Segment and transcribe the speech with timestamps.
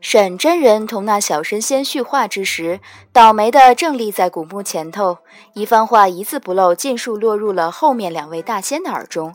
[0.00, 2.80] 沈真人同那小神仙叙话之时，
[3.12, 5.18] 倒霉的正立在古墓前头，
[5.54, 9.34] 一番话一字不漏，尽数落入了后面两位大仙的耳中。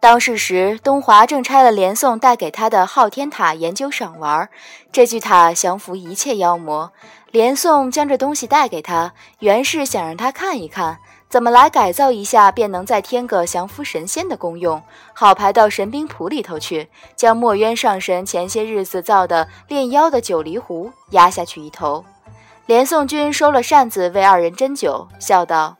[0.00, 4.48] 当世时，东华正拆了连宋带给他的昊天塔研究赏玩。
[4.90, 6.92] 这具塔降服一切妖魔。
[7.30, 10.98] 连宋将这东西带给他，原是想让他看一看，
[11.30, 14.82] 怎么来改造一下，便能再添个降服神仙的功用，
[15.14, 22.04] 好排到神兵谱里头去，将墨渊上神前些日子造的炼妖的九离壶压下去一头。
[22.66, 25.76] 连宋君收了扇子为二人斟酒，笑道：“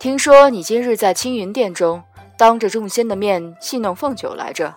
[0.00, 2.02] 听说你今日在青云殿中。”
[2.38, 4.74] 当着众仙的面戏弄凤九来着，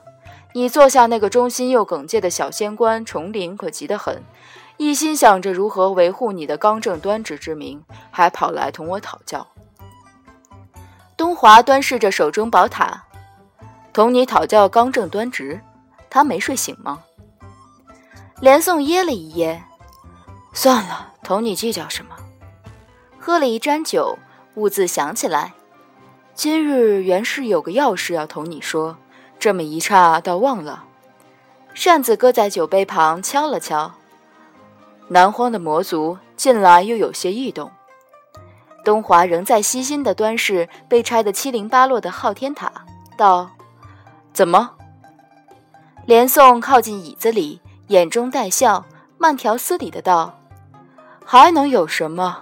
[0.54, 4.24] 你坐下那个忠心又耿介的小仙官重林可急得很，
[4.76, 9.48] 一心想着如何维护你的刚正端直之名，还跑来同我讨教。
[11.20, 13.04] 东华端视着手中宝塔，
[13.92, 15.60] 同你讨教刚正端直，
[16.10, 17.04] 他没睡醒吗？
[18.40, 19.62] 连宋噎了一噎，
[20.54, 22.16] 算了，同你计较什么？
[23.20, 24.18] 喝了一盏酒，
[24.56, 25.52] 兀自想起来。
[26.34, 28.96] 今日原是有个要事要同你说，
[29.38, 30.86] 这么一刹倒忘了。
[31.74, 33.92] 扇子搁在酒杯旁，敲了敲。
[35.10, 37.70] 南荒的魔族近来又有些异动。
[38.90, 42.72] 东华仍在悉心地端视被拆得七零八落的昊天塔，
[43.16, 43.52] 道
[44.34, 44.72] ：“怎么？”
[46.08, 48.84] 连宋靠近椅子里，眼中带笑，
[49.20, 50.40] 慢条斯理的道
[51.24, 52.40] ：“还能有什么？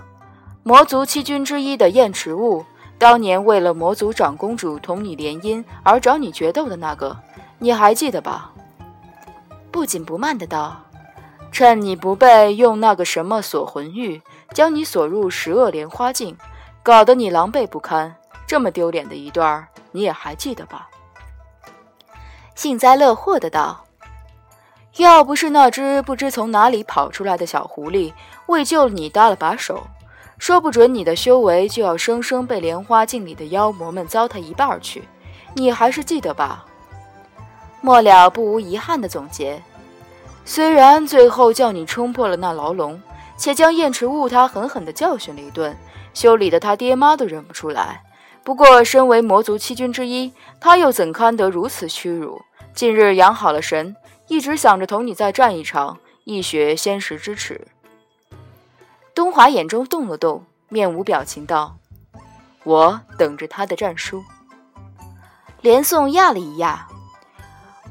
[0.63, 2.63] 魔族七君之一的燕池雾。”
[2.97, 7.17] 当年为了魔族长公主同你联姻而找你决斗的那个，
[7.59, 8.53] 你还记得吧？
[9.69, 10.81] 不紧不慢的道
[11.51, 14.21] ：“趁你不备，用那个什么锁魂玉
[14.53, 16.37] 将你锁入十恶莲花境，
[16.83, 18.15] 搞得你狼狈不堪。
[18.47, 20.89] 这么丢脸的一段，你也还记得吧？”
[22.55, 23.85] 幸灾乐祸的道
[24.97, 28.13] ：“要不是那只不知从哪里跑出来的小狐狸
[28.47, 29.85] 为救你搭了把手。”
[30.39, 35.03] 说不准你的修为就要生生被莲花境里的妖魔们糟蹋一半去，
[35.55, 36.63] 你还是记得吧？
[37.81, 39.59] 末了不无遗憾的总结。
[40.45, 43.01] 虽然最后叫你冲破了那牢笼，
[43.37, 45.77] 且将燕池雾他狠狠地教训了一顿，
[46.13, 48.03] 修理的他爹妈都认不出来。
[48.43, 52.41] 不过身为魔族七君之一，他又怎堪得如此屈辱？
[52.73, 53.95] 近日养好了神，
[54.27, 57.67] 一直想着同你再战一场，一雪先时之耻。
[59.13, 61.77] 东华眼中动了动，面无表情道
[62.63, 64.23] ：“我等着他的战书。”
[65.61, 66.81] 连宋讶了一讶：“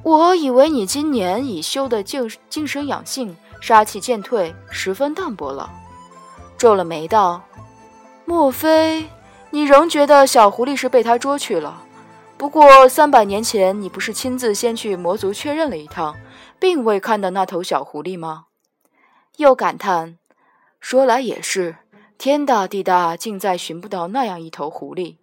[0.05, 5.71] 我以为你今年已修得静静神养性，杀气渐退，十分淡薄了。”
[6.59, 7.43] 皱了眉道
[8.25, 9.09] ：“莫非
[9.51, 11.83] 你仍觉得小狐狸是被他捉去了？
[12.39, 16.15] 不过三百年前，你不是亲自先去魔族确认了一趟，
[16.59, 18.47] 并未看到那头小狐狸吗？”
[19.37, 20.19] 又感叹。
[20.79, 21.77] 说来也是，
[22.17, 25.17] 天大地大，竟再寻不到那样一头狐狸。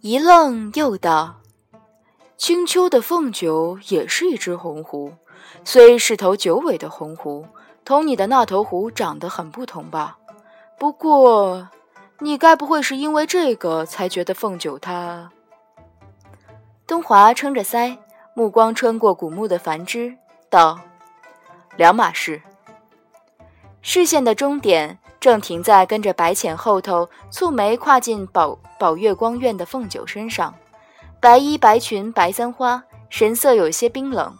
[0.00, 1.39] 一愣，又道
[2.40, 5.12] ：“青丘的凤九也是一只红狐，
[5.62, 7.44] 虽是头九尾的红狐，
[7.84, 10.16] 同你的那头狐长得很不同吧？
[10.78, 11.68] 不过，
[12.20, 15.30] 你该不会是因为这个才觉得凤九他……”
[16.88, 17.98] 东华撑着腮，
[18.32, 20.16] 目光穿过古墓的繁枝，
[20.48, 20.80] 道
[21.76, 22.40] ：“两码事。”
[23.82, 30.54] 视线的终点正停在跟着白浅后头蹙眉跨进宝宝月光院的凤九身上，
[31.20, 34.34] 白衣白裙白簪花，神色有些冰冷。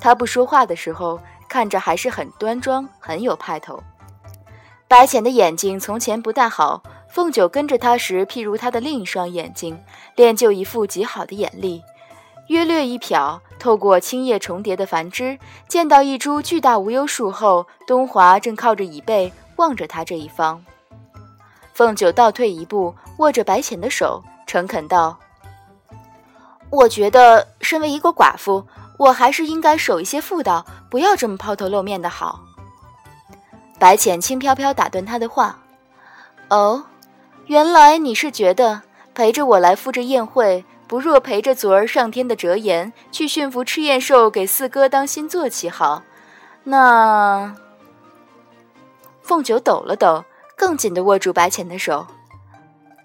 [0.00, 3.80] 他不说话的时候，看着还是很端庄，很有派头。
[4.88, 9.80] 白浅的眼睛从前不大好，凤九跟着他时，譬如他的另一双眼睛，
[10.16, 11.84] 练就一副极好的眼力。
[12.48, 20.64] 约略一瞟，透过青叶重叠的繁枝，见到一株巨大无忧树后，东华正靠着椅背望着他这一方。
[21.72, 25.16] 凤九倒退一步，握着白浅的手，诚恳道
[26.74, 28.66] ：“我觉得，身为一个寡妇，
[28.98, 32.40] 我还是应该守一些妇道，不要这么抛头露面的好。”
[33.78, 35.58] 白浅轻飘飘打断他的话
[36.50, 36.84] ：“哦，
[37.46, 38.82] 原来你是觉得
[39.14, 46.02] 陪着我来赴这宴会。”不若陪着昨儿上天的折颜去驯服赤焰兽，给四哥当新坐骑好。
[46.62, 47.56] 那
[49.22, 50.22] 凤九抖了抖，
[50.54, 52.06] 更紧地握住白浅的手。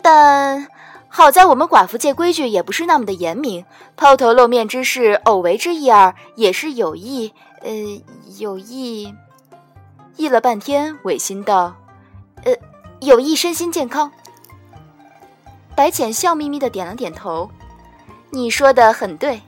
[0.02, 0.68] 但
[1.12, 3.66] 好在我们寡妇界规矩也不是那么的严明，
[3.98, 7.34] 抛头露面之事，偶为之一二，也是有意。
[7.62, 7.72] 呃，
[8.38, 9.14] 有意。
[10.16, 11.76] 议了半天，违心道
[12.46, 12.54] ：“呃，
[13.02, 14.12] 有益身心健康。”
[15.76, 17.50] 白浅笑眯眯的点了点头。
[18.30, 19.42] 你说的很对。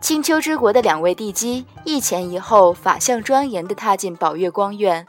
[0.00, 5.06] 青丘之国的两位帝姬一前一后，法相庄严地踏进宝月光院。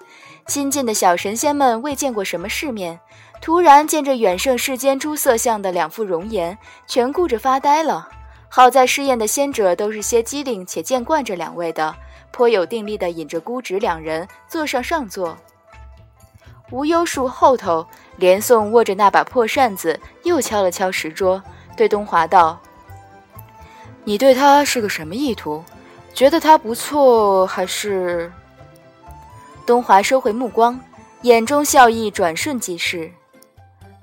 [0.48, 3.00] 新进的小神仙们未见过什么世面，
[3.42, 8.08] 突然见着远胜世间诸色相的两副容颜，全顾着发呆了。
[8.50, 11.96] 好在试验的仙者都是些机灵且见惯这两位的，
[12.32, 15.38] 颇有定力的引着姑侄两人坐上上座。
[16.72, 17.86] 无忧树后头，
[18.18, 21.42] 连宋握着那把破扇子，又敲了敲石桌，
[21.78, 22.60] 对东华道。
[24.04, 25.64] 你对他是个什么意图？
[26.14, 28.32] 觉得他不错，还是？
[29.66, 30.80] 东华收回目光，
[31.22, 33.12] 眼中笑意转瞬即逝。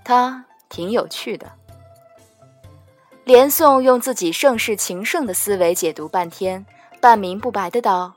[0.06, 1.50] 他挺有趣的。
[3.24, 6.64] 连宋用自己盛世情圣的思维解读半天，
[7.00, 8.14] 半明不白的道：“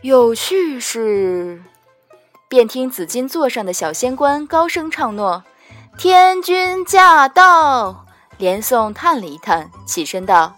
[0.00, 1.62] 有趣是。”
[2.48, 5.44] 便听紫金座上的小仙官高声唱诺
[5.98, 8.06] ：“天君驾到！”
[8.38, 10.54] 连宋叹了一叹，起身道。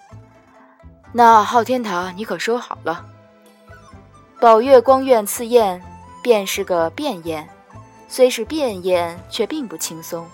[1.13, 3.05] 那昊天塔你可收好了。
[4.39, 5.83] 宝月光院赐宴，
[6.23, 7.49] 便是个便宴，
[8.09, 10.27] 虽是便宴，却并不轻松。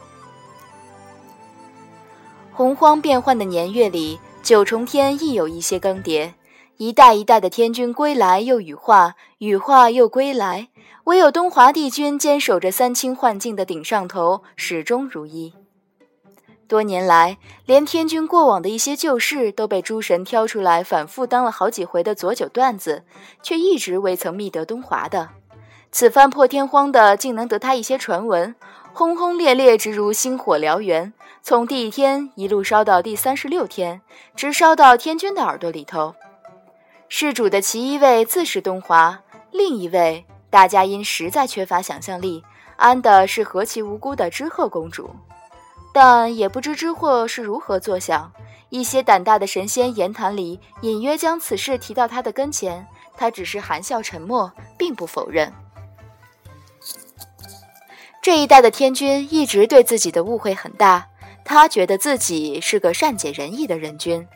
[2.52, 6.32] 洪荒变幻的年月里，九重天亦有一些更迭，
[6.76, 10.68] 一代一代的天君归来又羽化，羽化又归来，
[11.04, 15.52] 唯有东华帝君坚守着三清幻境的顶上头，始终如一。
[16.66, 17.36] 多年来，
[17.66, 23.04] 连天君过往的一些旧事都被诸神挑出来，反复当了好几回的佐酒段子，
[23.42, 25.28] 却一直未曾觅得东华的。
[25.94, 28.52] 此番破天荒的，竟能得他一些传闻，
[28.92, 34.00] 轰轰烈烈，直如星火燎原，从第一天一路烧到第三十六天，
[34.34, 36.16] 直烧到天君的耳朵里头。
[37.08, 39.20] 事主的其一位自是东华，
[39.52, 42.42] 另一位大家因实在缺乏想象力，
[42.74, 45.08] 安的是何其无辜的知鹤公主。
[45.92, 48.32] 但也不知知货是如何作想。
[48.68, 52.84] 一些胆大的神仙言谈里隐约将此事提到他的跟前，
[53.16, 55.52] 他只是含笑沉默，并不否认。
[58.24, 61.08] 这一代的天君一直对自己的误会很大，
[61.44, 64.26] 他觉得自己是个善解人意的人君。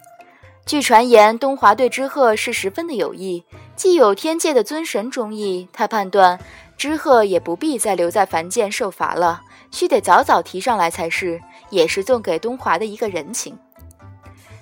[0.67, 3.47] 据传言，东华对知鹤是十分的有意，
[3.77, 6.39] 既有天界的尊神中意，他判断
[6.77, 9.41] 知鹤也不必再留在凡间受罚了。
[9.71, 11.41] 须得早早提上来才是，
[11.71, 13.59] 也是送给东华的一个人情。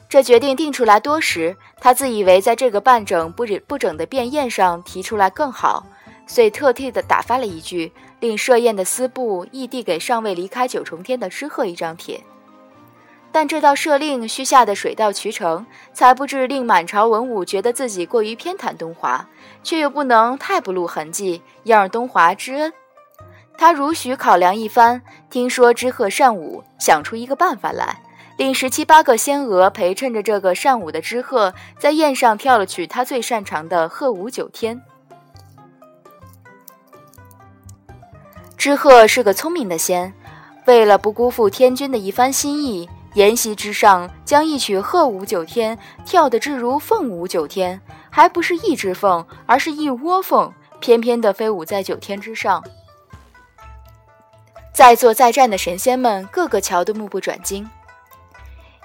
[0.09, 5.85] 这决定定出来多时，他自以为在这个半整不整不整的变宴上提出来更好，
[6.27, 12.23] 遂特地的打发了一句，令设宴的司部亦递给尚未离开九重天的知鹤一张帖。
[13.33, 19.29] 但这道设令须下的水到渠成，才不至令满朝文武觉得自己过于偏袒东华，
[19.63, 22.73] 却又不能太不露痕迹，要让东华知恩。
[23.59, 28.03] 他如许考量一番，听说知鹤善舞，想出一个办法来，
[28.39, 34.81] 令十七八个仙娥陪衬着这个善舞的知鹤，在宴上跳了曲他最擅长的鹤舞九天。
[38.57, 40.13] 知鹤是个聪明的仙，
[40.67, 47.81] 为了不辜负天君的一番心意，筵席之上将一曲鹤舞九天跳得至如凤舞九天，
[48.11, 52.65] 还不是一只凤，而是一窝凤，翩翩地飞舞在九天之上。
[54.75, 57.69] 在座在战的神仙们个个瞧得目不转睛。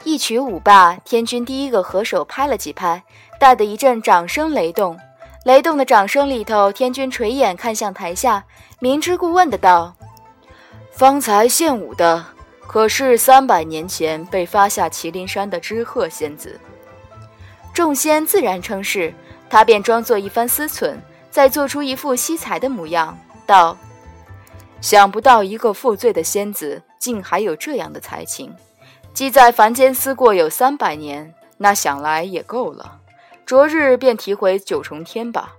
[0.03, 3.03] 一曲舞罢，天君第一个合手拍了几拍，
[3.39, 4.99] 带得一阵掌声雷动。
[5.43, 8.43] 雷动的掌声里头，天君垂眼看向台下，
[8.79, 9.95] 明知故问的道
[10.93, 12.23] ：“方才献舞的，
[12.67, 16.59] 可是三百年前被发下麒麟山的知鹤仙子？”
[17.73, 19.11] 众仙自然称是，
[19.49, 20.95] 他便装作一番思忖，
[21.31, 23.17] 再做出一副惜才的模样，
[23.47, 23.75] 道。
[24.79, 28.53] 想不到一个负罪的仙子，竟还有这样的才情。
[29.11, 33.00] 既在凡间思过有三百年，那想来也够了。
[33.45, 35.53] 昨日便提回九重天吧。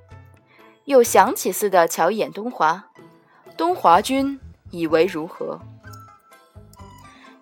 [0.84, 2.84] 又想起似的瞧一眼东华，
[3.56, 5.60] 东华君以为如何？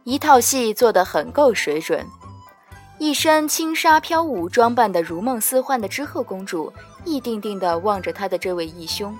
[0.04, 2.06] 一套戏做得很够水准。
[2.98, 6.70] 一身轻纱飘舞、装扮得如梦似幻的知鹤公主，
[7.04, 9.16] 一定定地望着她的这位义兄。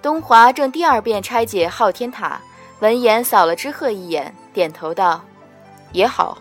[0.00, 2.40] 东华正第二遍拆解昊天塔，
[2.78, 5.24] 闻言扫了知鹤一眼，点头道
[5.92, 6.38] ：“也好。”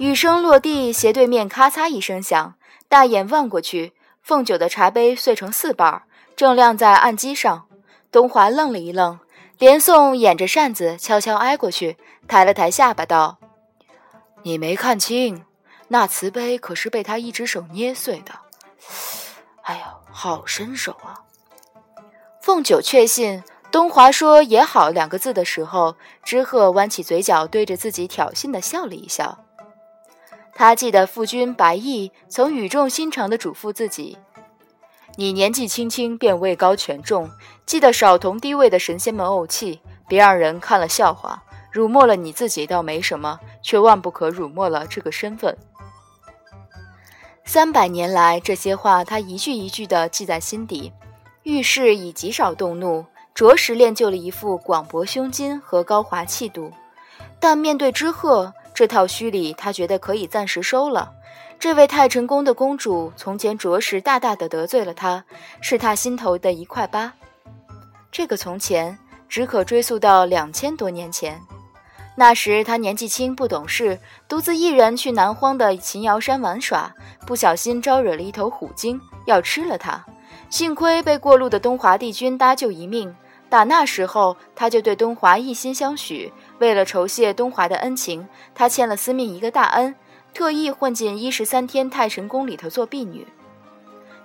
[0.00, 2.54] 雨声落地，斜对面咔嚓一声响，
[2.88, 3.92] 大眼望过去，
[4.22, 6.04] 凤九的茶杯碎成四瓣，
[6.34, 7.66] 正晾在案几上。
[8.10, 9.20] 东华愣了一愣，
[9.58, 13.36] 连宋掩着扇子悄悄挨过去，抬了抬下巴道
[14.42, 15.44] ：“你没看清，
[15.88, 18.32] 那瓷杯可是被他一只手捏碎的。
[19.64, 21.20] 哎呦，好身手啊！”
[22.40, 29.44] 凤九确信东华说“也好”两个字的时候，知鹤弯起嘴角，对着自己挑衅地笑了一笑。
[30.60, 34.18] 他记得父君白毅曾语重心长地嘱咐自己
[35.16, 37.30] ：“你年纪轻轻便位高权重，
[37.64, 41.42] 记得少同低位的神仙们怄气，别让人看了笑话。
[41.72, 45.56] 辱没了你自己倒没什么，却万不可辱没了这个身份。”
[47.42, 50.92] 三百年来，这些话他一句一句地记在心底，
[51.42, 56.70] 遇事已极少动怒，着实练就了一副广博胸襟和高华气度。
[57.40, 58.52] 但面对之鹤。
[58.80, 61.12] 这套虚礼，他觉得可以暂时收了。
[61.58, 65.22] 这位太晨宫的公主从前着实大大的得罪了他，
[65.60, 67.12] 是他心头的一块疤。
[68.10, 71.38] 这个从前只可追溯到两千多年前，
[72.16, 76.90] 那时他年纪轻不懂事，独自一人去南荒的秦瑶山玩耍，
[77.26, 80.02] 不小心招惹了一头虎鲸，要吃了他。
[80.48, 83.14] 幸亏被过路的东华帝君搭救一命。
[83.50, 86.32] 打那时候，他就对东华一心相许。
[86.60, 89.94] 为了酬谢东华的恩情，他欠了司命一个大恩，
[90.34, 93.26] 特意混进一十三天太神宫里头做婢女。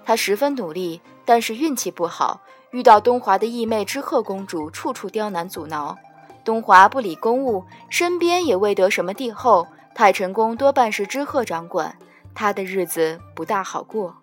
[0.03, 5.97] 他十分努力，但是运气不好，遇到东华的义妹知鹤公主，处处刁难阻挠。
[6.43, 9.65] 东华不理公务，身边也未得什么帝后，
[9.95, 11.97] 太晨宫多半是知鹤掌管，
[12.35, 14.13] 他的日子不大好过。